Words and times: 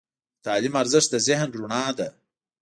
د 0.35 0.39
تعلیم 0.45 0.73
ارزښت 0.81 1.09
د 1.11 1.15
ذهن 1.27 1.49
رڼا 1.59 1.85
ده. 1.99 2.09